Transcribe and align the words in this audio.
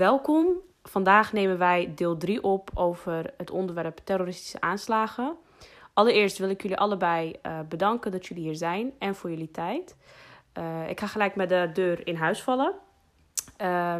Welkom. 0.00 0.60
Vandaag 0.82 1.32
nemen 1.32 1.58
wij 1.58 1.92
deel 1.94 2.16
3 2.16 2.42
op 2.42 2.70
over 2.74 3.34
het 3.36 3.50
onderwerp 3.50 4.00
terroristische 4.04 4.60
aanslagen. 4.60 5.36
Allereerst 5.92 6.38
wil 6.38 6.48
ik 6.48 6.62
jullie 6.62 6.76
allebei 6.76 7.34
uh, 7.42 7.58
bedanken 7.68 8.10
dat 8.10 8.26
jullie 8.26 8.42
hier 8.44 8.54
zijn 8.54 8.92
en 8.98 9.14
voor 9.14 9.30
jullie 9.30 9.50
tijd. 9.50 9.96
Uh, 10.58 10.88
ik 10.88 11.00
ga 11.00 11.06
gelijk 11.06 11.36
met 11.36 11.48
de 11.48 11.70
deur 11.72 12.06
in 12.06 12.14
huis 12.14 12.42
vallen. 12.42 12.74
Uh, 13.58 13.96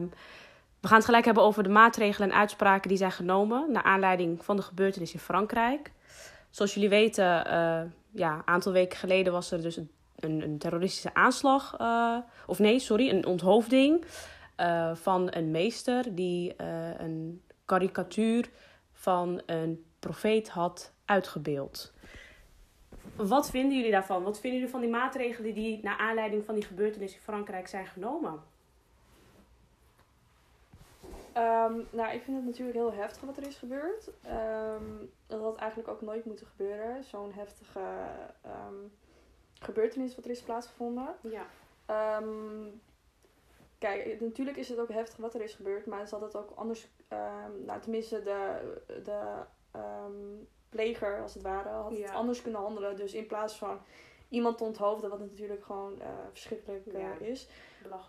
we 0.81 0.89
gaan 0.89 0.97
het 0.97 1.05
gelijk 1.05 1.25
hebben 1.25 1.43
over 1.43 1.63
de 1.63 1.69
maatregelen 1.69 2.31
en 2.31 2.37
uitspraken 2.37 2.89
die 2.89 2.99
zijn 2.99 3.13
genomen 3.13 3.73
naar 3.73 3.83
aanleiding 3.83 4.45
van 4.45 4.57
de 4.57 4.63
gebeurtenis 4.63 5.13
in 5.13 5.21
Frankrijk. 5.21 5.93
Zoals 6.51 6.75
jullie 6.75 6.89
weten, 6.89 7.47
uh, 7.47 7.81
ja, 8.11 8.35
een 8.35 8.47
aantal 8.47 8.73
weken 8.73 8.99
geleden 8.99 9.33
was 9.33 9.51
er 9.51 9.63
dus 9.63 9.77
een, 9.77 9.91
een, 10.17 10.43
een 10.43 10.59
terroristische 10.59 11.15
aanslag. 11.15 11.77
of 12.47 12.59
nee, 12.59 12.79
sorry, 12.79 13.09
een 13.09 13.27
onthoofding 13.27 14.05
uh, 14.61 14.95
van 14.95 15.29
een 15.31 15.51
meester 15.51 16.15
die 16.15 16.55
uh, 16.61 16.99
een 16.99 17.43
karikatuur 17.65 18.51
van 18.93 19.43
een 19.47 19.85
profeet 19.99 20.49
had 20.49 20.93
uitgebeeld. 21.05 21.93
Wat 23.17 23.51
vinden 23.51 23.77
jullie 23.77 23.91
daarvan? 23.91 24.23
Wat 24.23 24.41
vinden 24.41 24.59
jullie 24.59 24.73
van 24.73 24.81
die 24.81 24.91
maatregelen 24.91 25.55
die 25.55 25.81
naar 25.83 25.97
aanleiding 25.97 26.45
van 26.45 26.55
die 26.55 26.65
gebeurtenis 26.65 27.15
in 27.15 27.21
Frankrijk 27.21 27.69
zijn 27.69 27.87
genomen? 27.87 28.43
Um, 31.37 31.87
nou, 31.91 32.13
ik 32.13 32.23
vind 32.23 32.37
het 32.37 32.47
natuurlijk 32.47 32.77
heel 32.77 32.93
heftig 32.93 33.23
wat 33.23 33.37
er 33.37 33.47
is 33.47 33.57
gebeurd. 33.57 34.11
Um, 34.27 35.11
dat 35.27 35.41
had 35.41 35.57
eigenlijk 35.57 35.91
ook 35.91 36.01
nooit 36.01 36.25
moeten 36.25 36.47
gebeuren. 36.47 37.05
Zo'n 37.05 37.33
heftige 37.33 37.81
um, 38.47 38.93
gebeurtenis 39.61 40.15
wat 40.15 40.25
er 40.25 40.31
is 40.31 40.43
plaatsgevonden. 40.43 41.09
Ja. 41.23 41.47
Kijk, 43.81 44.21
natuurlijk 44.21 44.57
is 44.57 44.69
het 44.69 44.79
ook 44.79 44.93
heftig 44.93 45.17
wat 45.17 45.35
er 45.35 45.43
is 45.43 45.55
gebeurd. 45.55 45.87
Maar 45.87 46.07
ze 46.07 46.15
had 46.15 46.25
het 46.25 46.37
ook 46.37 46.51
anders... 46.55 46.89
nou, 47.67 47.81
tenminste, 47.81 48.23
de, 48.23 48.61
de 49.05 49.43
pleger, 50.69 51.23
als 51.23 51.35
het 51.35 51.43
ware, 51.43 51.69
had 51.69 51.97
Ja. 51.97 52.03
het 52.03 52.15
anders 52.15 52.43
kunnen 52.43 52.61
handelen. 52.61 52.97
Dus 52.97 53.15
in 53.15 53.27
plaats 53.27 53.57
van 53.59 53.79
iemand 54.29 54.59
te 54.59 54.65
onthoofden, 54.65 55.11
wat 55.11 55.19
natuurlijk 55.21 55.65
gewoon 55.65 55.95
uh, 55.99 56.07
verschrikkelijk 56.31 56.87
uh, 56.87 57.01
Ja. 57.01 57.15
is... 57.21 57.49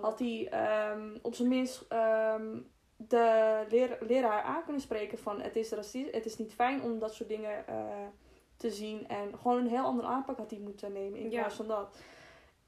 Had 0.01 0.19
hij 0.19 0.47
ehm, 0.49 1.17
op 1.21 1.35
zijn 1.35 1.47
minst 1.47 1.85
ehm, 1.89 2.57
de 2.95 3.65
leer, 3.69 3.97
leraar 4.01 4.41
aan 4.41 4.63
kunnen 4.63 4.81
spreken 4.81 5.17
van 5.17 5.41
het 5.41 5.55
is 5.55 5.71
racistisch, 5.71 6.13
het 6.15 6.25
is 6.25 6.37
niet 6.37 6.53
fijn 6.53 6.81
om 6.81 6.99
dat 6.99 7.13
soort 7.13 7.29
dingen 7.29 7.67
eh, 7.67 7.75
te 8.57 8.71
zien. 8.71 9.07
En 9.07 9.37
gewoon 9.37 9.57
een 9.57 9.67
heel 9.67 9.83
andere 9.83 10.07
aanpak 10.07 10.37
had 10.37 10.49
hij 10.51 10.59
moeten 10.59 10.91
nemen 10.91 11.19
in 11.19 11.29
Ja. 11.31 11.39
plaats 11.39 11.55
van 11.55 11.67
dat. 11.67 11.97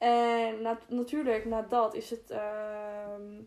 En 0.04 0.62
na, 0.62 0.80
natuurlijk, 0.88 1.46
na 1.46 1.62
dat 1.62 1.94
is 1.94 2.10
het 2.10 2.30
ehm, 2.30 3.42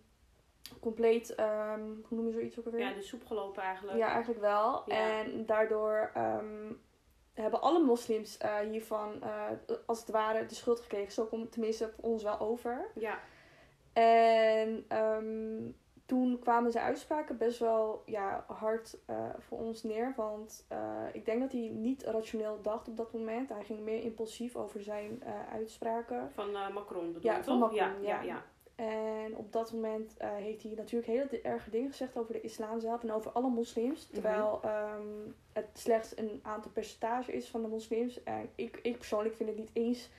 compleet, 0.80 1.34
ehm, 1.34 1.80
hoe 1.80 2.16
noem 2.16 2.26
je 2.26 2.32
zoiets 2.32 2.58
ook 2.58 2.64
alweer? 2.64 2.80
Ja, 2.80 2.92
de 2.92 3.02
soep 3.02 3.26
gelopen 3.26 3.62
eigenlijk. 3.62 3.98
Ja, 3.98 4.08
eigenlijk 4.08 4.40
wel. 4.40 4.82
Ja. 4.86 5.20
En 5.20 5.46
daardoor 5.46 6.10
ehm, 6.14 6.72
hebben 7.34 7.60
alle 7.60 7.84
moslims 7.84 8.38
eh, 8.38 8.58
hiervan 8.58 9.22
eh, 9.22 9.50
als 9.86 10.00
het 10.00 10.10
ware 10.10 10.46
de 10.46 10.54
schuld 10.54 10.80
gekregen. 10.80 11.12
Zo 11.12 11.24
komt 11.24 11.42
het 11.42 11.52
tenminste 11.52 11.88
voor 11.88 12.04
ons 12.04 12.22
wel 12.22 12.40
over. 12.40 12.90
Ja. 12.94 13.18
En 13.92 14.84
toen 16.06 16.38
kwamen 16.38 16.72
zijn 16.72 16.84
uitspraken 16.84 17.36
best 17.36 17.58
wel 17.58 18.02
ja, 18.04 18.44
hard 18.46 18.98
eh, 19.06 19.16
voor 19.38 19.58
ons 19.58 19.82
neer. 19.82 20.12
Want 20.16 20.64
eh, 20.68 20.78
ik 21.12 21.24
denk 21.24 21.40
dat 21.40 21.52
hij 21.52 21.70
niet 21.74 22.02
rationeel 22.02 22.58
dacht 22.62 22.88
op 22.88 22.96
dat 22.96 23.12
moment. 23.12 23.48
Hij 23.48 23.64
ging 23.64 23.80
meer 23.80 24.02
impulsief 24.02 24.56
over 24.56 24.82
zijn 24.82 25.22
eh, 25.22 25.32
uitspraken. 25.52 26.30
Van 26.32 26.50
Macron 26.50 27.12
bedoel 27.12 27.30
Ja, 27.30 27.42
van? 27.42 27.58
Macron, 27.58 27.78
ja, 27.78 27.94
ja. 28.00 28.22
ja. 28.22 28.42
En 28.74 29.36
op 29.36 29.52
dat 29.52 29.72
moment 29.72 30.14
heeft 30.18 30.62
hij 30.62 30.72
natuurlijk 30.76 31.12
hele 31.12 31.40
erge 31.42 31.70
dingen 31.70 31.90
gezegd 31.90 32.16
over 32.16 32.32
de 32.32 32.40
islam 32.40 32.80
zelf 32.80 33.02
en 33.02 33.12
over 33.12 33.30
alle 33.30 33.48
moslims. 33.48 34.06
Terwijl 34.06 34.60
ehm, 34.62 35.02
het 35.52 35.68
slechts 35.72 36.18
een 36.18 36.40
aantal 36.42 36.70
percentage 36.70 37.32
is 37.32 37.48
van 37.48 37.62
de 37.62 37.68
moslims. 37.68 38.22
En 38.22 38.48
ik, 38.54 38.78
ik 38.82 38.96
persoonlijk 38.96 39.34
vind 39.34 39.48
het 39.48 39.58
niet 39.58 39.70
eens 39.72 40.10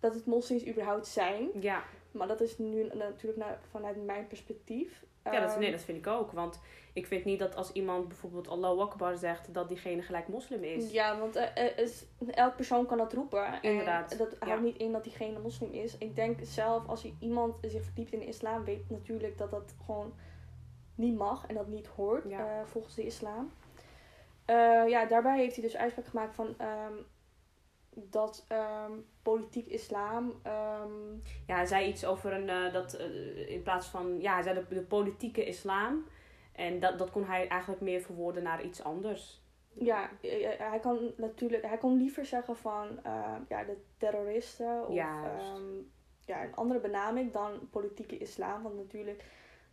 dat 0.00 0.14
het 0.14 0.26
moslims 0.26 0.66
überhaupt 0.66 1.06
zijn. 1.06 1.48
Ja, 1.60 1.82
Maar 2.12 2.26
dat 2.26 2.40
is 2.40 2.58
nu 2.58 2.90
natuurlijk 2.94 3.38
naar, 3.38 3.58
vanuit 3.70 4.04
mijn 4.04 4.26
perspectief. 4.26 5.04
ja 5.24 5.40
dat, 5.40 5.50
Ehm, 5.50 5.60
nee, 5.60 5.70
dat 5.70 5.80
vind 5.80 5.98
ik 5.98 6.06
ook. 6.06 6.32
Want 6.32 6.60
ik 6.92 7.06
vind 7.06 7.24
niet 7.24 7.38
dat 7.38 7.56
als 7.56 7.72
iemand 7.72 8.08
bijvoorbeeld 8.08 8.48
Allahu 8.48 8.80
Akbar 8.80 9.16
zegt, 9.16 9.54
dat 9.54 9.68
diegene 9.68 10.02
gelijk 10.02 10.28
moslim 10.28 10.62
is. 10.62 10.90
Ja, 10.90 11.18
want 11.18 11.50
is, 11.76 12.04
elk 12.30 12.56
persoon 12.56 12.86
kan 12.86 12.98
dat 12.98 13.12
roepen. 13.12 13.62
Inderdaad, 13.62 14.12
En 14.12 14.18
dat 14.18 14.36
ja. 14.40 14.46
houdt 14.46 14.62
niet 14.62 14.76
in 14.76 14.92
dat 14.92 15.04
diegene 15.04 15.38
moslim 15.38 15.72
is. 15.72 15.98
Ik 15.98 16.16
denk 16.16 16.38
zelf, 16.42 16.88
als 16.88 17.12
iemand 17.18 17.54
zich 17.62 17.82
verdiept 17.84 18.12
in 18.12 18.18
de 18.18 18.26
islam, 18.26 18.64
weet 18.64 18.90
natuurlijk 18.90 19.38
dat 19.38 19.50
dat 19.50 19.74
gewoon 19.84 20.12
niet 20.94 21.16
mag 21.16 21.46
en 21.46 21.54
dat 21.54 21.66
niet 21.68 21.86
hoort 21.86 22.28
Ja. 22.28 22.38
eh, 22.60 22.66
volgens 22.66 22.94
de 22.94 23.04
islam. 23.04 23.52
Eh, 24.44 24.88
ja, 24.88 25.04
daarbij 25.04 25.38
heeft 25.38 25.54
hij 25.54 25.64
dus 25.64 25.76
uitspraak 25.76 26.06
gemaakt 26.06 26.34
van 26.34 26.54
ehm, 26.58 26.92
dat 27.94 28.44
ehm, 28.48 28.92
politiek 29.22 29.66
islam. 29.66 30.40
ehm, 30.42 31.12
Ja, 31.46 31.54
hij 31.54 31.66
zei 31.66 31.88
iets 31.88 32.04
over 32.04 32.32
een, 32.32 32.48
eh, 32.48 32.72
dat 32.72 32.92
eh, 32.94 33.50
in 33.50 33.62
plaats 33.62 33.86
van, 33.86 34.20
ja, 34.20 34.32
hij 34.34 34.42
zei 34.42 34.54
de, 34.68 34.74
de 34.74 34.82
politieke 34.82 35.44
islam. 35.44 36.06
En 36.52 36.80
dat, 36.80 36.98
dat 36.98 37.10
kon 37.10 37.24
hij 37.24 37.48
eigenlijk 37.48 37.80
meer 37.80 38.00
verwoorden 38.00 38.42
naar 38.42 38.64
iets 38.64 38.82
anders. 38.82 39.40
ja, 39.74 40.10
eh, 40.20 40.48
hij 40.58 40.78
kan 40.80 41.12
natuurlijk, 41.16 41.66
hij 41.66 41.78
kon 41.78 41.96
liever 41.96 42.24
zeggen 42.24 42.56
van 42.56 43.02
eh, 43.02 43.34
ja, 43.48 43.64
de 43.64 43.76
terroristen 43.98 44.88
of 44.88 44.96
ehm, 44.96 45.62
ja, 46.26 46.44
een 46.44 46.54
andere 46.54 46.80
benaming 46.80 47.32
dan 47.32 47.68
politieke 47.70 48.18
islam. 48.18 48.62
Want 48.62 48.76
natuurlijk, 48.76 49.24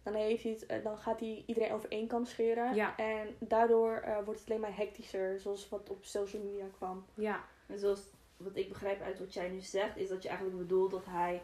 dan, 0.04 0.14
heeft 0.14 0.44
hij 0.44 0.58
het, 0.68 0.84
dan 0.84 0.98
gaat 0.98 1.20
hij 1.20 1.44
iedereen 1.46 1.72
over 1.72 1.92
één 1.92 2.08
kam 2.08 2.26
scheren. 2.26 2.76
Ja. 2.76 2.98
En 2.98 3.36
daardoor 3.40 4.04
wordt 4.26 4.40
het 4.40 4.50
alleen 4.50 4.62
maar 4.62 4.78
hectischer, 4.78 5.40
zoals 5.40 5.70
wat 5.70 5.90
op 5.90 6.06
social 6.06 6.44
media 6.44 6.66
kwam. 6.78 7.06
Ja, 7.14 7.44
En 7.68 7.80
zoals 7.80 8.02
wat 8.38 8.56
ik 8.56 8.70
begrijp 8.70 9.02
uit 9.02 9.20
wat 9.20 9.34
jij 9.34 9.50
nu 9.50 9.62
zegt, 9.62 9.98
is 9.98 10.10
dat 10.10 10.24
je 10.24 10.30
eigenlijk 10.30 10.58
bedoelt 10.60 10.92
dat 10.92 11.06
hij 11.06 11.42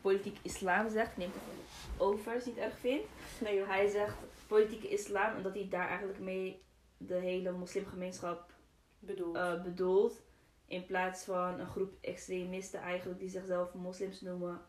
politiek 0.00 0.38
islam 0.42 0.88
zegt. 0.88 1.10
Ik 1.10 1.16
neem 1.16 1.30
het 1.34 2.00
over 2.00 2.32
het 2.32 2.46
niet 2.46 2.56
erg 2.56 2.78
vindt. 2.78 3.06
Nee 3.40 3.56
joh. 3.56 3.68
Hij 3.68 3.88
zegt 3.88 4.16
politieke 4.46 4.88
islam 4.88 5.36
en 5.36 5.42
dat 5.42 5.54
hij 5.54 5.68
daar 5.70 5.88
eigenlijk 5.88 6.18
mee 6.18 6.62
de 6.96 7.14
hele 7.14 7.52
moslimgemeenschap 7.52 8.52
bedoeld. 8.98 9.36
eh, 9.36 9.62
bedoelt. 9.62 10.22
In 10.66 10.86
plaats 10.86 11.24
van 11.24 11.60
een 11.60 11.66
groep 11.66 11.92
extremisten 12.00 12.80
eigenlijk 12.80 13.20
die 13.20 13.28
zichzelf 13.28 13.74
moslims 13.74 14.20
noemen, 14.20 14.60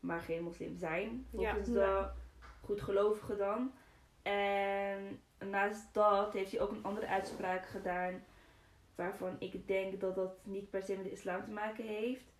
maar 0.00 0.20
geen 0.20 0.42
moslim 0.42 0.76
zijn. 0.76 1.26
Volgens 1.30 1.68
Ja. 1.68 1.72
de 1.74 2.08
goedgelovigen 2.60 3.38
dan. 3.38 3.72
En 4.22 5.20
naast 5.38 5.94
dat 5.94 6.32
heeft 6.32 6.50
hij 6.50 6.60
ook 6.60 6.70
een 6.70 6.84
andere 6.84 7.06
uitspraak 7.06 7.66
gedaan. 7.66 8.24
Waarvan 8.94 9.36
ik 9.38 9.68
denk 9.68 10.00
dat 10.00 10.14
dat 10.14 10.36
niet 10.42 10.70
per 10.70 10.82
se 10.82 10.96
met 10.96 11.04
de 11.04 11.10
islam 11.10 11.44
te 11.44 11.50
maken 11.50 11.84
heeft. 11.84 12.32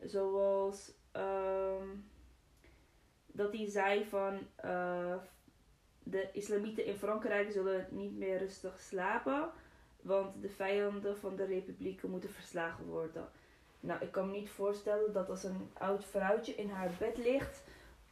Zoals 0.00 0.92
ehm, 1.12 1.88
dat 3.26 3.52
hij 3.52 3.70
zei 3.70 4.04
van 4.04 4.38
eh, 4.56 5.16
de 6.02 6.28
islamieten 6.32 6.84
in 6.84 6.96
Frankrijk 6.96 7.50
zullen 7.50 7.86
niet 7.90 8.16
meer 8.16 8.38
rustig 8.38 8.80
slapen. 8.80 9.50
Want 10.02 10.42
de 10.42 10.48
vijanden 10.48 11.18
van 11.18 11.36
de 11.36 11.44
republieken 11.44 12.10
moeten 12.10 12.30
verslagen 12.30 12.84
worden. 12.84 13.28
Nou, 13.80 14.02
ik 14.02 14.12
kan 14.12 14.26
me 14.26 14.32
niet 14.32 14.50
voorstellen 14.50 15.12
dat 15.12 15.30
als 15.30 15.44
een 15.44 15.70
oud 15.72 16.04
vrouwtje 16.04 16.54
in 16.54 16.70
haar 16.70 16.90
bed 16.98 17.16
ligt, 17.18 17.64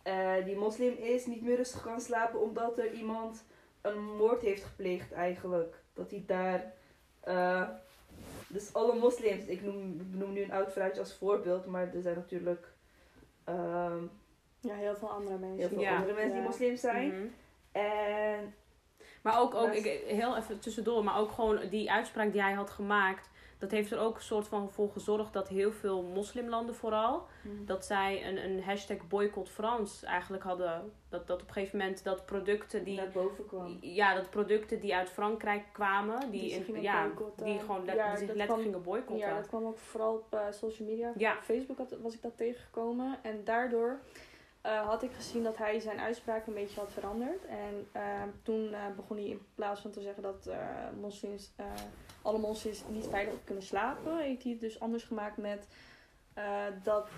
eh, 0.02 0.44
die 0.44 0.56
moslim 0.56 0.92
is, 0.96 1.26
niet 1.26 1.42
meer 1.42 1.56
rustig 1.56 1.82
kan 1.82 2.00
slapen 2.00 2.40
omdat 2.40 2.78
er 2.78 2.92
iemand 2.92 3.44
een 3.80 4.02
moord 4.16 4.42
heeft 4.42 4.64
gepleegd 4.64 5.12
eigenlijk. 5.12 5.82
Dat 5.92 6.10
hij 6.10 6.22
daar... 6.26 6.74
eh, 7.24 7.68
dus 8.48 8.72
alle 8.74 8.94
moslims, 8.94 9.44
ik 9.44 9.62
noem, 9.62 10.00
ik 10.00 10.18
noem 10.18 10.32
nu 10.32 10.42
een 10.42 10.52
oud 10.52 10.72
vrouwtje 10.72 11.00
als 11.00 11.14
voorbeeld, 11.14 11.66
maar 11.66 11.94
er 11.94 12.02
zijn 12.02 12.14
natuurlijk 12.16 12.72
ehm, 13.44 14.02
Ja, 14.60 14.74
heel 14.74 14.96
veel 14.96 15.10
andere 15.10 15.38
mensen. 15.38 15.58
heel 15.58 15.68
veel 15.68 15.80
Ja. 15.80 15.94
andere 15.96 16.12
mensen 16.14 16.32
die 16.34 16.42
moslim 16.42 16.76
zijn. 16.76 17.08
Mhm. 17.08 17.26
En 17.72 18.54
Maar 19.22 19.40
ook, 19.40 19.54
ook 19.54 19.66
Maar- 19.66 19.76
ik, 19.76 20.02
heel 20.06 20.36
even 20.36 20.58
tussendoor, 20.58 21.04
maar 21.04 21.18
ook 21.18 21.30
gewoon 21.30 21.60
die 21.70 21.92
uitspraak 21.92 22.32
die 22.32 22.42
hij 22.42 22.52
had 22.52 22.70
gemaakt. 22.70 23.28
Dat 23.64 23.72
heeft 23.72 23.92
er 23.92 23.98
ook 23.98 24.16
een 24.16 24.22
soort 24.22 24.48
van 24.48 24.70
voor 24.72 24.90
gezorgd 24.92 25.32
dat 25.32 25.48
heel 25.48 25.72
veel 25.72 26.02
moslimlanden 26.02 26.74
vooral, 26.74 27.26
dat 27.64 27.84
zij 27.84 28.28
een, 28.28 28.44
een 28.44 28.62
hashtag 28.62 28.96
boycott 29.08 29.48
Frans 29.48 30.02
eigenlijk 30.02 30.42
hadden. 30.42 30.92
Dat, 31.08 31.26
dat 31.26 31.42
op 31.42 31.46
een 31.48 31.52
gegeven 31.54 31.78
moment 31.78 32.04
dat 32.04 32.26
producten 32.26 32.84
die, 32.84 32.96
naar 32.96 33.08
boven 33.12 33.46
kwam. 33.46 33.78
ja, 33.80 34.14
dat 34.14 34.30
producten 34.30 34.80
die 34.80 34.94
uit 34.94 35.08
Frankrijk 35.10 35.62
kwamen, 35.72 36.30
die, 36.30 36.50
in- 36.50 36.82
ja, 36.82 37.06
boycotten. 37.06 37.46
die 37.46 37.58
gewoon 37.60 37.84
let, 37.84 37.94
Ja, 37.94 38.08
die 38.08 38.10
zich 38.10 38.20
letterlijk 38.20 38.48
kwam- 38.48 38.62
gingen 38.62 38.82
boycotten. 38.82 39.16
Ja, 39.16 39.36
dat 39.36 39.46
kwam 39.46 39.64
ook 39.66 39.78
vooral 39.78 40.14
op 40.14 40.34
eh, 40.34 40.40
social 40.50 40.88
media. 40.88 41.12
Ja. 41.16 41.36
Op 41.36 41.42
Facebook 41.42 41.78
had, 41.78 41.96
was 42.02 42.14
ik 42.14 42.22
dat 42.22 42.36
tegengekomen. 42.36 43.18
En 43.22 43.44
daardoor 43.44 43.98
eh, 44.64 44.86
had 44.86 45.02
ik 45.02 45.12
gezien 45.12 45.42
dat 45.42 45.56
hij 45.56 45.80
zijn 45.80 45.98
uitspraak 46.00 46.46
een 46.46 46.54
beetje 46.54 46.80
had 46.80 46.92
veranderd. 46.92 47.44
En 47.46 47.88
eh, 47.92 48.22
toen 48.42 48.72
eh, 48.74 48.80
begon 48.96 49.16
hij 49.16 49.26
in 49.26 49.46
plaats 49.54 49.80
van 49.80 49.90
te 49.90 50.00
zeggen 50.00 50.22
dat 50.22 50.46
eh, 50.46 50.58
moslims, 51.00 51.52
alle 52.22 52.38
moslims 52.38 52.82
niet 52.88 53.06
veilig 53.06 53.34
kunnen 53.44 53.64
slapen, 53.64 54.18
heeft 54.18 54.42
hij 54.42 54.52
het 54.52 54.60
dus 54.60 54.80
anders 54.80 55.04
gemaakt 55.04 55.36
met 55.36 55.66
dat 56.82 57.08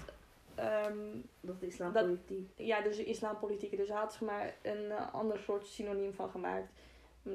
ehm, 0.55 0.97
Dat 1.41 1.57
is 1.61 1.69
islam 1.69 1.93
Dat- 1.93 2.05
politiek. 2.05 2.51
ja, 2.57 2.81
dus 2.81 2.97
de 2.97 3.05
islampolitiek. 3.05 3.77
Dus 3.77 3.89
hij 3.89 3.99
had 3.99 4.21
maar 4.21 4.55
een 4.63 4.93
ander 5.13 5.39
soort 5.39 5.67
synoniem 5.67 6.13
van 6.15 6.29
gemaakt. 6.31 6.69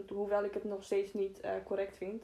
Hoewel 0.08 0.44
ik 0.44 0.54
het 0.54 0.64
nog 0.64 0.84
steeds 0.84 1.14
niet 1.14 1.42
correct 1.66 1.98
vind, 1.98 2.24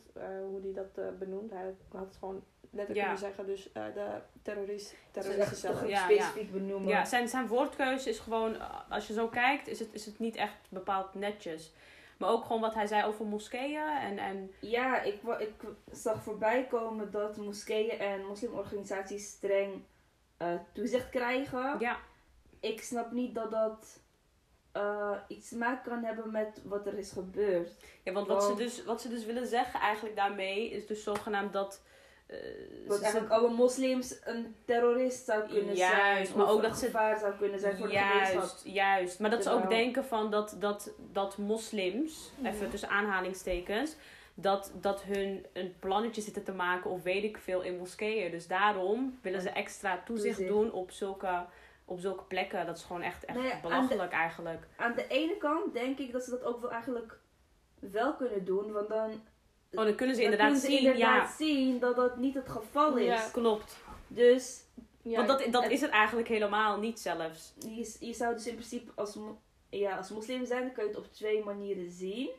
hoe 0.49 0.59
hij 0.61 0.73
dat 0.73 1.17
benoemt. 1.19 1.51
Hij 1.51 1.73
had 1.91 2.05
het 2.05 2.15
gewoon 2.19 2.43
letterlijk 2.77 3.07
Ja. 3.07 3.13
kunnen 3.13 3.17
zeggen, 3.35 3.45
dus 3.45 3.71
eh, 3.71 3.83
de 3.93 4.07
terrorist, 4.41 4.95
terroristen 5.11 5.57
zelf. 5.57 5.87
Ja, 5.87 6.03
specifiek 6.03 6.51
benoemen. 6.51 6.87
Ja, 6.89 7.05
zijn, 7.05 7.27
zijn 7.27 7.47
woordkeuze 7.47 8.09
is 8.09 8.19
gewoon, 8.19 8.55
eh, 8.55 8.69
als 8.89 9.07
je 9.07 9.13
zo 9.13 9.27
kijkt, 9.27 9.67
is 9.67 9.79
het, 9.79 9.89
is 9.91 10.05
het 10.05 10.19
niet 10.19 10.35
echt 10.35 10.55
bepaald 10.69 11.13
netjes. 11.13 11.73
Maar 12.17 12.29
ook 12.29 12.45
gewoon 12.45 12.61
wat 12.61 12.73
hij 12.73 12.87
zei 12.87 13.03
over 13.05 13.25
moskeeën 13.25 13.87
en, 14.01 14.17
en 14.17 14.51
Ja, 14.59 15.01
ik, 15.01 15.21
ik 15.39 15.53
zag 15.91 16.23
voorbij 16.23 16.65
komen 16.69 17.11
dat 17.11 17.37
moskeeën 17.37 17.99
en 17.99 18.25
moslimorganisaties 18.25 19.27
streng 19.29 19.83
eh, 20.37 20.53
toezicht 20.73 21.09
krijgen. 21.09 21.75
ja, 21.79 21.97
Ik 22.59 22.81
snap 22.81 23.11
niet 23.11 23.35
dat 23.35 23.51
dat 23.51 23.99
eh, 24.71 25.11
iets 25.27 25.49
te 25.49 25.57
maken 25.57 25.91
kan 25.91 26.03
hebben 26.03 26.31
met 26.31 26.61
wat 26.63 26.87
er 26.87 26.97
is 26.97 27.11
gebeurd. 27.11 27.71
ja 28.03 28.11
want 28.11 28.27
wat 28.27 28.41
ze, 28.41 28.47
Want- 28.47 28.59
dus, 28.59 28.83
wat 28.83 29.01
ze 29.01 29.09
dus 29.09 29.25
willen 29.25 29.47
zeggen 29.47 29.79
eigenlijk 29.79 30.15
daarmee 30.15 30.69
is 30.69 30.87
dus 30.87 31.03
zogenaamd 31.03 31.53
dat... 31.53 31.83
eh, 32.27 32.37
Dat 32.87 33.01
eigenlijk 33.01 33.31
alle 33.33 33.49
moslims 33.49 34.17
een 34.23 34.55
terrorist 34.65 35.25
zou 35.25 35.47
kunnen 35.49 35.75
Juist, 35.75 36.27
zijn. 36.27 36.37
maar 36.37 36.45
of 36.47 36.51
ook 36.51 36.61
dat 36.61 36.77
ze- 36.77 36.85
gevaar 36.85 37.17
zou 37.19 37.33
kunnen 37.37 37.59
zijn 37.59 37.77
voor 37.77 37.87
de 37.87 37.97
gemeenschap. 37.97 38.33
Juist, 38.35 38.61
juist. 38.65 39.19
Maar 39.19 39.29
dat 39.29 39.43
ze 39.43 39.49
ook 39.51 39.69
denken 39.69 40.05
van 40.05 40.31
dat, 40.31 40.55
dat, 40.59 40.91
dat 41.11 41.37
moslims, 41.37 42.31
Mhm. 42.37 42.45
even 42.45 42.69
tussen 42.69 42.89
aanhalingstekens, 42.89 43.95
dat, 44.33 44.71
dat 44.81 45.01
hun 45.03 45.45
een 45.53 45.75
plannetje 45.79 46.21
zitten 46.21 46.43
te 46.43 46.51
maken 46.51 46.89
of 46.91 47.03
weet 47.03 47.23
ik 47.23 47.37
veel 47.37 47.61
in 47.61 47.77
moskeeën. 47.77 48.31
Dus 48.31 48.47
daarom 48.47 49.19
willen 49.21 49.41
ze 49.41 49.49
extra 49.49 50.01
toezicht 50.05 50.35
Toezicht. 50.35 50.55
doen 50.55 50.71
op 50.71 50.91
zulke, 50.91 51.45
op 51.85 51.99
zulke 51.99 52.23
plekken. 52.23 52.65
Dat 52.65 52.77
is 52.77 52.83
gewoon 52.83 53.01
echt, 53.01 53.25
echt 53.25 53.37
Nee, 53.37 53.51
aan 53.51 53.57
de- 53.61 53.67
belachelijk 53.67 54.11
eigenlijk. 54.11 54.67
Aan 54.75 54.95
de 54.95 55.07
ene 55.07 55.37
kant 55.37 55.73
denk 55.73 55.97
ik 55.99 56.11
dat 56.11 56.23
ze 56.23 56.29
dat 56.29 56.43
ook 56.43 56.61
wel 56.61 56.71
eigenlijk 56.71 57.17
wel 57.79 58.13
kunnen 58.15 58.45
doen. 58.45 58.71
Want 58.71 58.89
dan, 58.89 59.21
Oh, 59.73 59.83
dan 59.85 59.95
kunnen 59.95 60.15
ze 60.15 60.21
dan 60.21 60.31
inderdaad 60.31 60.51
kunnen 60.61 60.61
ze 60.71 60.77
zien. 60.77 60.91
inderdaad 60.93 61.29
zien 61.31 61.79
dat 61.79 61.95
dat 61.95 62.17
niet 62.17 62.33
het 62.33 62.49
geval 62.49 62.97
is. 62.97 63.05
Ja. 63.05 63.29
Klopt. 63.31 63.77
Dus 64.07 64.63
Ja, 65.01 65.15
Want 65.25 65.27
dat, 65.27 65.51
dat 65.51 65.63
het- 65.63 65.71
is 65.71 65.81
het 65.81 65.89
eigenlijk 65.91 66.27
helemaal 66.27 66.79
niet 66.79 66.99
zelfs. 66.99 67.53
je, 67.59 67.95
je 67.99 68.13
zou 68.13 68.33
dus 68.33 68.47
in 68.47 68.53
principe 68.55 68.91
als, 68.95 69.17
ja, 69.69 69.97
als 69.97 70.09
moslim 70.09 70.45
zijn, 70.45 70.61
dan 70.61 70.71
kun 70.71 70.83
je 70.83 70.89
het 70.89 70.97
op 70.99 71.11
twee 71.13 71.43
manieren 71.43 71.91
zien. 71.91 72.29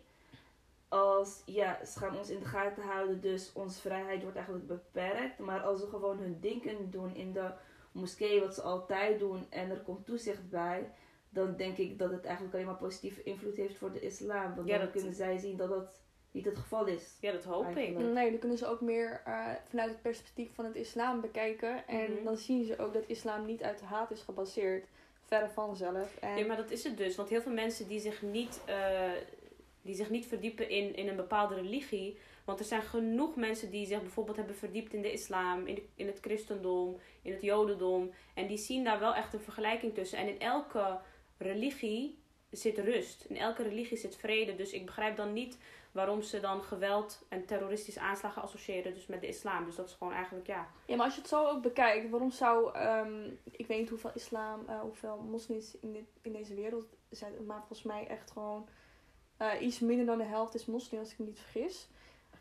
Als, 0.88 1.42
ja, 1.46 1.84
ze 1.84 1.98
gaan 1.98 2.16
ons 2.18 2.30
in 2.30 2.38
de 2.38 2.44
gaten 2.44 2.82
houden, 2.82 3.20
dus 3.20 3.50
onze 3.54 3.80
vrijheid 3.80 4.22
wordt 4.22 4.36
eigenlijk 4.36 4.66
beperkt. 4.66 5.38
Maar 5.38 5.60
als 5.60 5.80
ze 5.80 5.86
gewoon 5.86 6.18
hun 6.18 6.38
ding 6.40 6.62
kunnen 6.62 6.90
doen 6.90 7.14
in 7.14 7.32
de 7.32 7.50
moskee, 7.92 8.40
wat 8.40 8.54
ze 8.54 8.62
altijd 8.62 9.18
doen, 9.18 9.46
en 9.50 9.70
er 9.70 9.80
komt 9.80 10.06
toezicht 10.06 10.50
bij, 10.50 10.92
dan 11.28 11.56
denk 11.56 11.76
ik 11.76 11.98
dat 11.98 12.10
het 12.10 12.24
eigenlijk 12.24 12.54
alleen 12.54 12.66
maar 12.66 12.76
positieve 12.76 13.22
invloed 13.22 13.56
heeft 13.56 13.76
voor 13.78 13.92
de 13.92 14.00
islam. 14.00 14.54
Want 14.54 14.68
Ja, 14.68 14.76
dan 14.76 14.84
dat- 14.84 14.94
kunnen 14.94 15.14
zij 15.14 15.38
zien 15.38 15.56
dat 15.56 15.68
dat 15.68 16.00
niet 16.30 16.44
het 16.44 16.56
geval 16.58 16.86
is. 16.86 17.16
Ja, 17.20 17.32
dat 17.32 17.44
hoop 17.44 17.76
ik. 17.76 17.98
Nee, 17.98 18.30
dan 18.30 18.38
kunnen 18.38 18.58
ze 18.58 18.66
ook 18.66 18.80
meer 18.80 19.22
eh, 19.24 19.46
vanuit 19.68 19.90
het 19.90 20.02
perspectief 20.02 20.54
van 20.54 20.64
het 20.64 20.74
islam 20.74 21.20
bekijken. 21.20 21.86
En 21.88 22.12
Mhm. 22.12 22.24
dan 22.24 22.36
zien 22.36 22.64
ze 22.64 22.78
ook 22.78 22.92
dat 22.92 23.04
islam 23.06 23.46
niet 23.46 23.62
uit 23.62 23.80
haat 23.80 24.10
is 24.10 24.20
gebaseerd. 24.22 24.86
Verre 25.24 25.48
van 25.48 25.76
zelf. 25.76 26.16
En 26.20 26.36
Ja, 26.38 26.46
maar 26.46 26.56
dat 26.56 26.70
is 26.70 26.84
het 26.84 26.96
dus. 26.96 27.16
Want 27.16 27.28
heel 27.28 27.40
veel 27.42 27.52
mensen 27.52 27.88
die 27.88 28.00
zich 28.00 28.22
niet, 28.22 28.60
eh, 28.64 29.10
die 29.82 29.94
zich 29.94 30.10
niet 30.10 30.26
verdiepen 30.26 30.68
in, 30.68 30.94
in 30.96 31.08
een 31.08 31.16
bepaalde 31.16 31.54
religie. 31.54 32.18
Want 32.44 32.58
er 32.60 32.64
zijn 32.66 32.82
genoeg 32.82 33.36
mensen 33.36 33.70
die 33.70 33.86
zich 33.86 34.00
bijvoorbeeld 34.00 34.36
hebben 34.36 34.54
verdiept 34.56 34.92
in 34.94 35.02
de 35.02 35.12
islam, 35.12 35.66
in, 35.66 35.74
de- 35.74 35.86
in 35.94 36.06
het 36.06 36.18
christendom, 36.20 36.98
in 37.22 37.32
het 37.32 37.42
jodendom. 37.42 38.10
En 38.34 38.46
die 38.46 38.56
zien 38.56 38.84
daar 38.84 38.98
wel 39.00 39.14
echt 39.14 39.32
een 39.34 39.40
vergelijking 39.40 39.94
tussen. 39.94 40.18
En 40.18 40.28
in 40.28 40.40
elke 40.40 40.98
religie 41.38 42.18
zit 42.50 42.78
rust. 42.78 43.24
In 43.28 43.36
elke 43.36 43.62
religie 43.62 43.96
zit 43.96 44.16
vrede. 44.16 44.56
Dus 44.56 44.72
ik 44.72 44.86
begrijp 44.86 45.16
dan 45.16 45.32
niet 45.32 45.58
waarom 45.92 46.22
ze 46.22 46.40
dan 46.40 46.62
geweld 46.62 47.24
en 47.28 47.44
terroristische 47.44 48.00
aanslagen 48.00 48.42
associëren 48.42 48.94
dus 48.94 49.06
met 49.06 49.20
de 49.20 49.28
islam. 49.28 49.64
Dus 49.64 49.76
dat 49.76 49.88
is 49.88 49.94
gewoon 49.94 50.12
eigenlijk, 50.12 50.46
ja... 50.46 50.68
Ja, 50.86 50.96
maar 50.96 51.04
als 51.04 51.14
je 51.14 51.20
het 51.20 51.30
zo 51.30 51.46
ook 51.46 51.62
bekijkt, 51.62 52.10
waarom 52.10 52.30
zou, 52.30 52.74
ehm, 52.74 53.30
ik 53.50 53.66
weet 53.66 53.78
niet 53.78 53.88
hoeveel 53.88 54.10
islam, 54.14 54.64
eh, 54.68 54.80
hoeveel 54.80 55.16
moslims 55.16 55.78
in, 55.80 55.92
dit, 55.92 56.04
in 56.22 56.32
deze 56.32 56.54
wereld 56.54 56.84
zijn, 57.10 57.46
maar 57.46 57.58
volgens 57.58 57.82
mij 57.82 58.06
echt 58.06 58.30
gewoon 58.30 58.68
eh, 59.36 59.60
iets 59.60 59.78
minder 59.78 60.06
dan 60.06 60.18
de 60.18 60.24
helft 60.24 60.54
is 60.54 60.66
moslim, 60.66 61.00
als 61.00 61.12
ik 61.12 61.18
me 61.18 61.24
niet 61.24 61.40
vergis. 61.40 61.88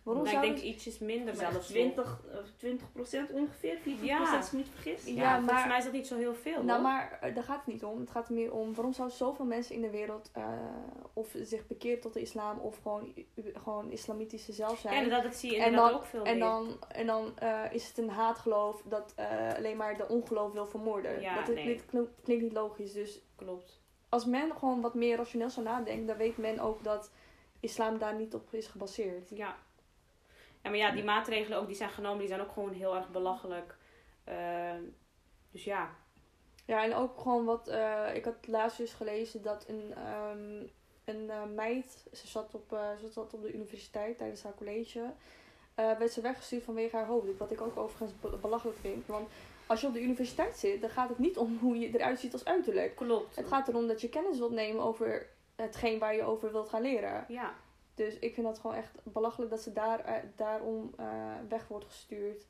Waarom 0.08 0.24
Nou, 0.26 0.36
ik 0.36 0.42
denk 0.42 0.56
het- 0.56 0.66
ietsjes 0.66 1.00
minder 1.00 1.36
Maar 1.36 1.52
zelfs. 1.52 1.68
20, 1.68 2.22
eh, 2.32 2.38
20 2.58 2.88
ongeveer, 3.32 3.78
24 3.82 4.06
Ja. 4.08 4.36
als 4.38 4.46
ik 4.46 4.52
me 4.52 4.58
niet 4.58 4.68
vergis. 4.74 5.06
Ja, 5.06 5.12
Ja, 5.14 5.30
volgens 5.30 5.52
maar- 5.52 5.68
mij 5.68 5.78
is 5.78 5.84
dat 5.84 5.94
niet 5.94 6.08
zo 6.08 6.18
heel 6.18 6.34
veel. 6.36 6.64
Nou, 6.64 6.72
hoor. 6.72 6.82
maar 6.82 7.18
eh, 7.22 7.36
daar 7.36 7.44
gaat 7.44 7.58
het 7.66 7.74
niet 7.74 7.84
om. 7.84 8.00
Het 8.00 8.10
gaat 8.10 8.28
er 8.28 8.34
meer 8.34 8.54
om 8.54 8.74
waarom 8.74 8.94
zouden 8.94 9.18
zoveel 9.18 9.46
mensen 9.46 9.76
in 9.76 9.82
de 9.82 9.90
wereld 9.90 10.30
eh, 10.34 10.44
of 11.14 11.36
zich 11.42 11.68
bekeren 11.68 12.00
tot 12.02 12.14
de 12.14 12.22
islam 12.22 12.60
of 12.60 12.80
gewoon, 12.82 13.14
gewoon 13.54 13.92
islamitische 13.92 14.52
zelf 14.54 14.80
zijn. 14.80 14.94
Ja, 14.94 15.00
inderdaad, 15.02 15.24
dat 15.24 15.36
zie 15.36 15.52
je 15.52 15.62
En 15.64 15.74
dan- 15.74 15.94
ook 15.94 16.06
veel 16.06 16.24
En 16.24 16.38
meer. 16.38 16.44
dan, 16.44 16.78
en 16.88 17.08
dan 17.08 17.38
eh, 17.40 17.62
is 17.72 17.88
het 17.88 17.98
een 17.98 18.10
haatgeloof 18.10 18.82
dat 18.86 19.14
eh, 19.16 19.54
alleen 19.56 19.78
maar 19.78 19.98
de 19.98 20.08
ongeloof 20.08 20.52
wil 20.52 20.68
vermoorden. 20.68 21.22
Ja, 21.22 21.36
dat 21.46 21.56
nee. 21.56 21.66
dit 21.66 21.86
klink- 21.86 22.10
klinkt 22.24 22.44
niet 22.44 22.54
logisch. 22.54 22.94
Dus 22.94 23.22
Klopt. 23.36 23.82
als 24.10 24.26
men 24.26 24.52
gewoon 24.58 24.82
wat 24.82 24.94
meer 24.94 25.18
rationeel 25.18 25.50
zou 25.50 25.66
nadenken, 25.66 26.06
dan 26.06 26.18
weet 26.18 26.38
men 26.38 26.60
ook 26.60 26.84
dat 26.84 27.12
islam 27.60 27.98
daar 27.98 28.16
niet 28.16 28.34
op 28.34 28.54
is 28.54 28.68
gebaseerd. 28.68 29.30
Ja. 29.30 29.58
Ja, 30.64 30.70
maar 30.70 30.80
ja, 30.80 30.92
die 30.92 31.04
maatregelen 31.04 31.60
ook 31.60 31.68
die 31.68 31.76
zijn 31.76 31.90
genomen, 31.90 32.20
die 32.20 32.28
zijn 32.28 32.42
ook 32.42 32.52
gewoon 32.52 32.74
heel 32.74 32.96
erg 32.96 33.10
belachelijk. 33.10 33.76
Ehm, 34.24 34.82
dus 35.52 35.64
ja. 35.64 35.90
Ja, 36.66 36.84
en 36.84 36.94
ook 36.96 37.20
gewoon 37.20 37.46
wat, 37.46 37.68
eh, 37.68 38.06
ik 38.14 38.26
had 38.26 38.48
laatst 38.48 38.78
dus 38.78 38.94
gelezen 38.94 39.42
dat 39.42 39.66
een, 39.68 39.94
ehm, 39.96 40.68
een 41.06 41.30
eh, 41.30 41.44
meid, 41.56 42.06
ze 42.14 42.28
zat, 42.28 42.56
op, 42.56 42.74
eh, 42.74 42.90
ze 43.00 43.10
zat 43.10 43.34
op 43.34 43.42
de 43.42 43.54
universiteit 43.54 44.18
tijdens 44.18 44.44
haar 44.44 44.56
college, 44.56 45.14
werd 45.76 46.12
ze 46.12 46.22
weggestuurd 46.22 46.64
vanwege 46.64 46.96
haar 46.96 47.06
hoofddoek. 47.06 47.40
Wat 47.40 47.52
ik 47.52 47.62
ook 47.62 47.78
overigens 47.78 48.20
be- 48.20 48.38
belachelijk 48.38 48.78
vind. 48.78 49.06
Want 49.06 49.30
als 49.68 49.82
je 49.82 49.88
op 49.88 49.94
de 49.94 50.02
universiteit 50.02 50.58
zit, 50.58 50.82
dan 50.82 50.90
gaat 50.90 51.10
het 51.10 51.20
niet 51.20 51.38
om 51.38 51.58
hoe 51.62 51.80
je 51.80 51.98
eruit 51.98 52.20
ziet 52.20 52.34
als 52.34 52.46
uiterlijk. 52.46 52.96
Klopt. 52.96 53.36
Het 53.36 53.48
gaat 53.48 53.68
erom 53.68 53.88
dat 53.88 54.02
je 54.02 54.10
kennis 54.10 54.38
wilt 54.38 54.52
nemen 54.52 54.84
over 54.84 55.28
hetgeen 55.56 56.00
waar 56.00 56.16
je 56.16 56.24
over 56.24 56.52
wilt 56.52 56.70
gaan 56.70 56.82
leren. 56.82 57.26
Ja. 57.28 57.54
Dus 57.98 58.20
ik 58.20 58.34
vind 58.34 58.46
dat 58.46 58.60
gewoon 58.60 58.76
echt 58.76 58.92
belachelijk 59.04 59.52
dat 59.52 59.62
ze 59.62 59.74
daar, 59.74 60.00
eh, 60.00 60.14
daarom 60.36 60.94
eh, 60.98 61.06
weg 61.50 61.68
wordt 61.68 61.86
gestuurd. 61.86 62.46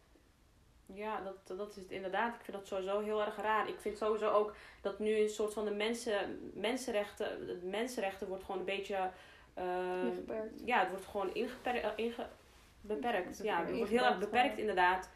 Ja, 0.93 1.21
dat, 1.21 1.57
dat 1.57 1.69
is 1.69 1.75
het 1.75 1.91
inderdaad. 1.91 2.35
Ik 2.35 2.41
vind 2.41 2.57
dat 2.57 2.67
sowieso 2.67 2.99
heel 2.99 3.21
erg 3.21 3.37
raar. 3.37 3.69
Ik 3.69 3.79
vind 3.79 3.97
sowieso 3.97 4.29
ook 4.29 4.55
dat 4.81 4.99
nu 4.99 5.19
een 5.19 5.29
soort 5.29 5.53
van 5.53 5.65
de 5.65 5.71
mensen, 5.71 6.51
mensenrechten, 6.53 7.47
het 7.47 7.63
mensenrechten 7.63 8.27
wordt 8.27 8.43
gewoon 8.43 8.59
een 8.59 8.65
beetje, 8.65 9.09
eh, 9.53 10.03
Ingeperkt. 10.03 10.61
ja, 10.65 10.79
het 10.79 10.89
wordt 10.89 11.05
gewoon 11.05 11.33
ingeper, 11.33 11.75
eh, 11.75 11.89
inge, 11.95 12.27
beperkt. 12.81 13.37
Ja, 13.43 13.59
het 13.59 13.75
wordt 13.75 13.89
heel 13.89 13.99
Ingeperkt, 13.99 14.21
erg 14.21 14.29
beperkt 14.29 14.57
inderdaad. 14.57 15.09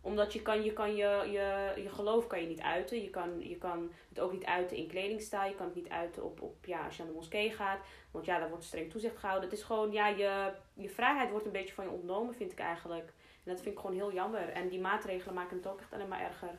Omdat 0.00 0.32
je 0.32 0.42
kan, 0.42 0.62
je, 0.62 0.72
kan 0.72 0.96
je, 0.96 1.28
je, 1.30 1.72
je 1.82 1.88
geloof 1.88 2.26
kan 2.26 2.40
je 2.40 2.46
niet 2.46 2.60
uiten. 2.60 3.02
Je 3.02 3.10
kan, 3.10 3.48
je 3.48 3.56
kan 3.56 3.90
het 4.08 4.20
ook 4.20 4.32
niet 4.32 4.44
uiten 4.44 4.76
in 4.76 4.88
kledingstijl. 4.88 5.50
Je 5.50 5.56
kan 5.56 5.66
het 5.66 5.74
niet 5.74 5.88
uiten 5.88 6.24
op, 6.24 6.42
op, 6.42 6.64
ja, 6.64 6.84
als 6.84 6.96
je 6.96 7.02
aan 7.02 7.08
de 7.08 7.14
moskee 7.14 7.50
gaat. 7.50 7.80
Want 8.10 8.24
ja, 8.24 8.38
daar 8.38 8.48
wordt 8.48 8.64
streng 8.64 8.90
toezicht 8.90 9.16
gehouden. 9.18 9.48
Het 9.48 9.58
is 9.58 9.64
gewoon, 9.64 9.92
ja, 9.92 10.08
je, 10.08 10.52
je 10.74 10.88
vrijheid 10.90 11.30
wordt 11.30 11.46
een 11.46 11.52
beetje 11.52 11.74
van 11.74 11.84
je 11.84 11.90
ontnomen, 11.90 12.34
vind 12.34 12.52
ik 12.52 12.58
eigenlijk. 12.58 13.06
En 13.44 13.54
dat 13.54 13.60
vind 13.60 13.74
ik 13.74 13.80
gewoon 13.80 13.96
heel 13.96 14.12
jammer. 14.12 14.48
En 14.48 14.68
die 14.68 14.80
maatregelen 14.80 15.34
maken 15.34 15.56
het 15.56 15.66
ook 15.66 15.80
echt 15.80 15.92
alleen 15.92 16.08
maar 16.08 16.20
erger. 16.20 16.58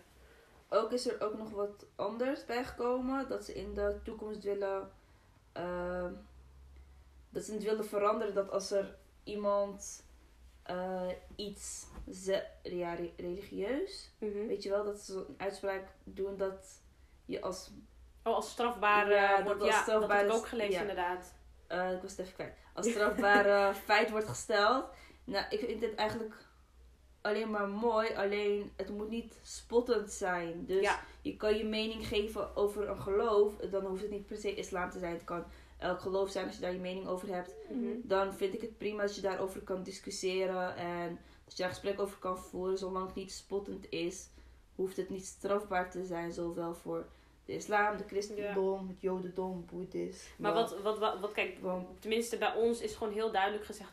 Ook 0.70 0.92
is 0.92 1.08
er 1.08 1.22
ook 1.22 1.38
nog 1.38 1.50
wat 1.50 1.86
anders 1.96 2.46
bijgekomen. 2.46 3.28
Dat 3.28 3.46
ze 3.46 3.54
in 3.54 3.74
de 3.74 4.00
toekomst 4.04 4.44
willen. 4.44 4.92
ehm, 5.52 6.14
dat 7.30 7.44
ze 7.44 7.54
het 7.54 7.64
willen 7.64 7.86
veranderen. 7.86 8.34
Dat 8.34 8.52
als 8.52 8.72
er 8.72 8.96
iemand 9.24 10.04
eh, 10.64 11.10
iets. 11.36 11.86
Ze, 12.14 12.44
ja, 12.64 12.96
religieus. 13.18 14.12
Mhm. 14.20 14.48
Weet 14.48 14.64
je 14.64 14.70
wel, 14.70 14.84
dat 14.84 15.00
ze 15.00 15.14
een 15.28 15.36
uitspraak 15.38 15.88
doen 16.04 16.38
dat 16.38 16.82
je 17.26 17.42
als. 17.42 17.72
Oh, 18.24 18.36
als 18.36 18.50
strafbaar 18.52 19.10
Ja, 19.12 19.36
dat 19.38 19.46
wordt, 19.46 19.64
ja, 19.74 19.86
dat 19.86 20.12
heb 20.12 20.26
ik 20.26 20.32
ook 20.32 20.48
gelezen 20.48 20.72
ja. 20.74 20.80
inderdaad. 20.82 21.34
eh, 21.68 21.92
ik 21.92 22.02
was 22.02 22.12
het 22.12 22.20
even 22.20 22.34
kwijt. 22.34 22.54
Als 22.74 22.90
strafbaar 22.90 23.46
eh, 23.70 23.74
feit 23.76 24.10
wordt 24.10 24.28
gesteld. 24.28 24.86
Nou, 25.24 25.46
ik 25.50 25.60
vind 25.60 25.80
dit 25.80 25.96
eigenlijk 25.96 26.34
alleen 27.22 27.50
maar 27.50 27.68
mooi. 27.68 28.14
Alleen 28.16 28.72
het 28.76 28.90
moet 28.90 29.10
niet 29.10 29.40
spottend 29.44 30.12
zijn. 30.12 30.66
Dus 30.66 30.82
Ja. 30.82 31.00
je 31.22 31.38
kan 31.38 31.58
je 31.58 31.64
mening 31.66 32.08
geven 32.08 32.56
over 32.56 32.90
een 32.90 33.02
geloof. 33.02 33.56
Dan 33.56 33.86
hoeft 33.86 34.02
het 34.02 34.12
niet 34.12 34.26
per 34.26 34.38
se 34.38 34.56
islam 34.56 34.90
te 34.90 35.00
zijn. 35.00 35.14
Het 35.14 35.24
kan 35.24 35.44
elk 35.78 36.00
geloof 36.00 36.30
zijn 36.30 36.46
als 36.46 36.56
je 36.56 36.62
daar 36.62 36.74
je 36.74 36.80
mening 36.80 37.08
over 37.08 37.34
hebt. 37.34 37.56
Mhm. 37.70 37.86
Dan 38.04 38.34
vind 38.34 38.54
ik 38.54 38.62
het 38.62 38.78
prima 38.78 39.02
als 39.02 39.16
je 39.16 39.22
daarover 39.22 39.62
kan 39.62 39.84
discussiëren. 39.84 40.76
En 40.76 41.20
dat 41.50 41.58
je 41.58 41.64
daar 41.64 41.72
gesprek 41.72 42.00
over 42.00 42.18
kan 42.18 42.38
voeren. 42.38 42.78
Zolang 42.78 43.06
het 43.06 43.16
niet 43.16 43.32
spottend 43.32 43.90
is, 43.90 44.28
hoeft 44.76 44.98
het 44.98 45.10
niet 45.10 45.26
strafbaar 45.26 45.92
te 45.92 46.06
zijn. 46.06 46.32
Zowel 46.32 46.74
voor 46.76 47.06
de 47.46 47.54
islam, 47.54 47.98
de 47.98 48.04
christendom, 48.08 48.88
het 48.88 49.02
jodendom, 49.02 49.66
boeddhisme. 49.66 50.30
Maar 50.38 50.54
wat, 50.54 50.82
wat, 50.82 50.98
wat, 51.00 51.20
wat, 51.20 51.32
kijk, 51.32 51.58
Want 51.62 52.02
tenminste 52.02 52.38
bij 52.38 52.54
ons 52.56 52.82
is 52.82 52.96
gewoon 52.96 53.14
heel 53.14 53.32
duidelijk 53.32 53.66
gezegd. 53.66 53.92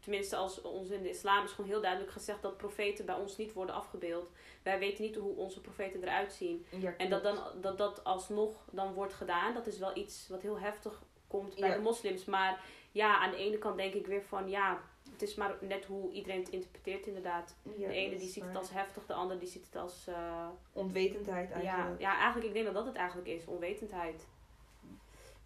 tenminste 0.00 0.36
als 0.36 0.60
ons 0.62 0.88
in 0.90 1.02
de 1.02 1.08
islam 1.10 1.44
is 1.44 1.50
gewoon 1.50 1.70
heel 1.70 1.80
duidelijk 1.80 2.12
gezegd 2.12 2.42
dat 2.42 2.56
profeten 2.56 3.06
bij 3.06 3.14
ons 3.14 3.36
niet 3.36 3.52
worden 3.52 3.74
afgebeeld. 3.74 4.30
Wij 4.62 4.78
weten 4.78 5.04
niet 5.04 5.16
hoe 5.16 5.36
onze 5.36 5.60
profeten 5.60 6.02
eruit 6.02 6.32
zien. 6.32 6.66
Ja, 6.78 6.94
En 6.96 7.10
dat, 7.10 7.22
dan, 7.22 7.38
dat 7.60 7.78
dat 7.78 8.04
alsnog 8.04 8.64
dan 8.70 8.92
wordt 8.92 9.14
gedaan, 9.14 9.54
dat 9.54 9.66
is 9.66 9.78
wel 9.78 9.96
iets 9.96 10.28
wat 10.28 10.42
heel 10.42 10.58
heftig 10.58 11.02
komt 11.26 11.54
bij 11.54 11.68
Ja. 11.68 11.74
de 11.74 11.80
moslims. 11.82 12.24
Maar 12.24 12.64
ja, 12.92 13.18
aan 13.18 13.30
de 13.30 13.36
ene 13.36 13.58
kant 13.58 13.76
denk 13.76 13.94
ik 13.94 14.06
weer 14.06 14.22
van 14.22 14.48
ja, 14.48 14.80
het 15.12 15.22
is 15.22 15.34
maar 15.34 15.56
net 15.60 15.84
hoe 15.84 16.12
iedereen 16.12 16.40
het 16.40 16.48
interpreteert 16.48 17.06
inderdaad. 17.06 17.56
Ja, 17.76 17.88
de 17.88 17.94
ene 17.94 18.16
die 18.16 18.28
ziet 18.28 18.44
het 18.44 18.56
als 18.56 18.70
heftig, 18.70 19.06
de 19.06 19.14
ander 19.14 19.38
die 19.38 19.48
ziet 19.48 19.64
het 19.64 19.76
als... 19.76 20.06
eh, 20.06 20.48
Onwetendheid 20.72 21.48
ja, 21.48 21.54
eigenlijk. 21.54 22.00
ja, 22.00 22.14
eigenlijk, 22.14 22.46
ik 22.46 22.52
denk 22.52 22.64
dat 22.64 22.74
dat 22.74 22.86
het 22.86 22.96
eigenlijk 22.96 23.28
is, 23.28 23.44
onwetendheid. 23.44 24.26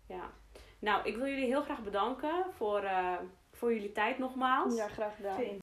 Ja. 0.06 0.30
Nou, 0.78 1.06
ik 1.08 1.16
wil 1.16 1.26
jullie 1.26 1.46
heel 1.46 1.62
graag 1.62 1.82
bedanken 1.82 2.44
voor, 2.56 2.82
eh, 2.82 3.18
voor 3.52 3.74
jullie 3.74 3.92
tijd 3.92 4.18
nogmaals. 4.18 4.76
Ja, 4.76 4.88
graag 4.88 5.16
gedaan. 5.16 5.62